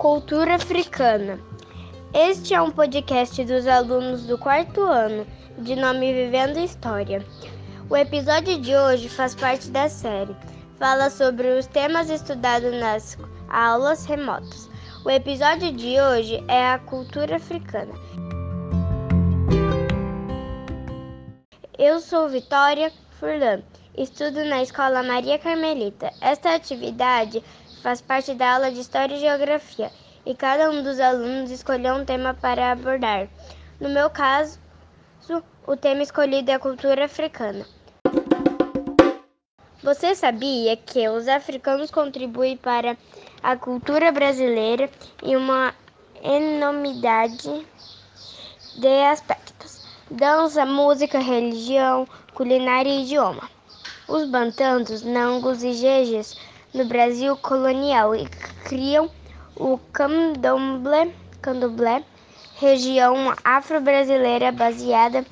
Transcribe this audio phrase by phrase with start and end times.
[0.00, 1.38] Cultura Africana.
[2.14, 5.26] Este é um podcast dos alunos do quarto ano,
[5.58, 7.22] de nome Vivendo História.
[7.90, 10.34] O episódio de hoje faz parte da série.
[10.78, 13.18] Fala sobre os temas estudados nas
[13.50, 14.70] aulas remotas.
[15.04, 17.92] O episódio de hoje é a cultura africana.
[21.78, 23.60] Eu sou Vitória Furlan,
[23.98, 26.10] estudo na Escola Maria Carmelita.
[26.22, 27.44] Esta atividade
[27.80, 29.90] faz parte da aula de História e Geografia
[30.24, 33.28] e cada um dos alunos escolheu um tema para abordar.
[33.80, 34.58] No meu caso,
[35.66, 37.64] o tema escolhido é a cultura africana.
[39.82, 42.96] Você sabia que os africanos contribuem para
[43.42, 44.90] a cultura brasileira
[45.22, 45.74] em uma
[46.22, 47.66] enormidade
[48.76, 53.48] de aspectos: dança, música, religião, culinária e idioma.
[54.06, 56.36] Os bantantos, nangos e jejes
[56.72, 58.26] no Brasil colonial e
[58.64, 59.10] criam
[59.56, 62.04] o candomblé, candomblé
[62.56, 65.24] região afro-brasileira baseada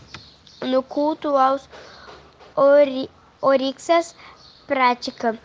[0.63, 1.69] no culto aos
[2.57, 3.09] ori,
[3.41, 4.15] orixás,
[4.67, 5.39] prática,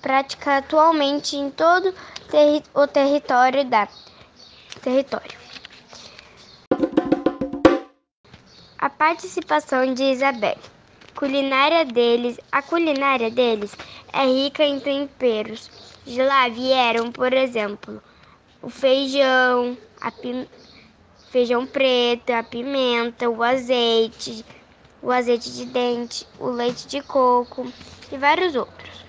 [0.00, 1.92] prática atualmente em todo
[2.30, 3.88] terri, o território da
[4.82, 5.38] território.
[8.78, 10.58] A participação de Isabel
[11.24, 13.74] culinária deles, a culinária deles
[14.12, 15.70] é rica em temperos.
[16.04, 18.02] De lá vieram, por exemplo,
[18.60, 20.12] o feijão, a
[21.30, 24.44] feijão preto, a pimenta, o azeite,
[25.00, 27.72] o azeite de dente, o leite de coco
[28.12, 29.06] e vários outros.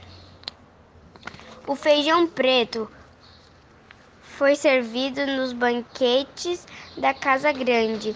[1.68, 2.90] O feijão preto
[4.22, 8.16] foi servido nos banquetes da Casa Grande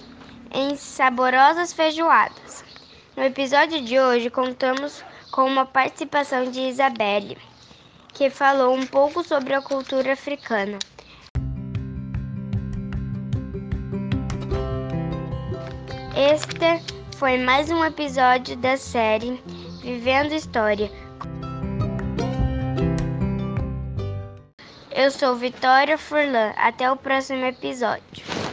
[0.53, 2.48] em saborosas feijoadas.
[3.19, 7.37] No episódio de hoje, contamos com uma participação de Isabelle,
[8.13, 10.79] que falou um pouco sobre a cultura africana.
[16.15, 16.81] Este
[17.17, 19.43] foi mais um episódio da série
[19.81, 20.89] Vivendo História.
[24.91, 26.53] Eu sou Vitória Furlan.
[26.55, 28.38] Até o próximo episódio.